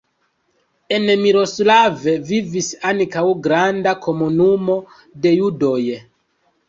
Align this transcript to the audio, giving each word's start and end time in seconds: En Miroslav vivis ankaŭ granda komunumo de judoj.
En 0.95 1.03
Miroslav 1.25 2.07
vivis 2.29 2.69
ankaŭ 2.93 3.25
granda 3.49 3.95
komunumo 4.07 4.79
de 5.27 5.35
judoj. 5.39 5.79